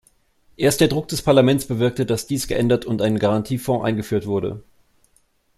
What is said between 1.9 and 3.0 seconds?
dass dies geändert